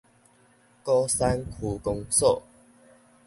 [0.83, 2.41] 鼓山區公所